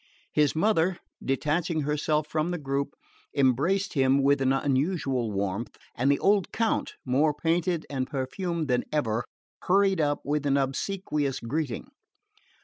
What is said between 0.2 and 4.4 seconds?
His mother, detaching herself from the group, embraced him